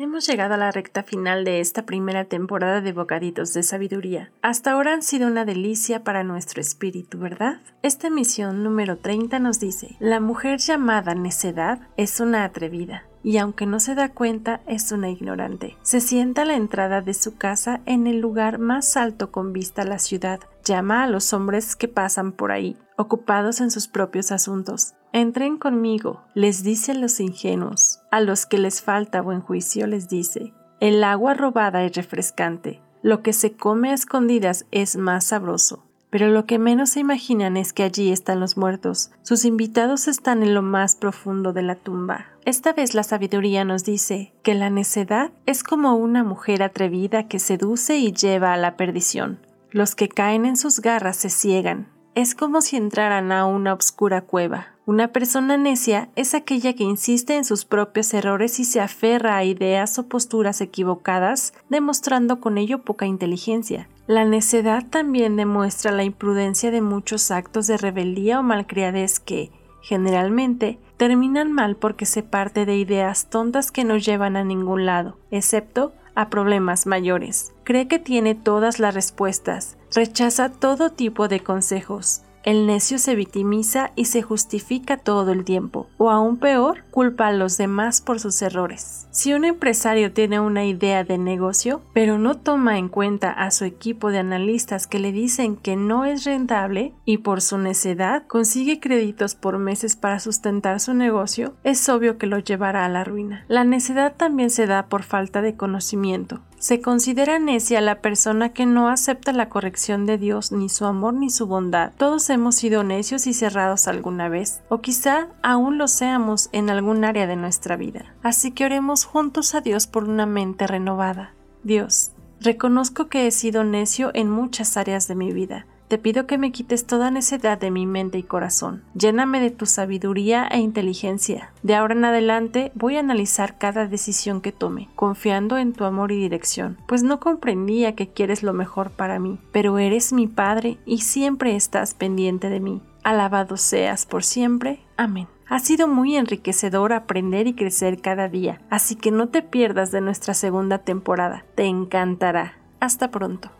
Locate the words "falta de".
105.02-105.56